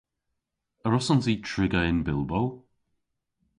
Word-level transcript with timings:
A 0.85 0.87
wrussons 0.87 1.25
i 1.33 1.35
triga 1.47 1.81
yn 1.89 1.99
Bilbo? 2.05 2.41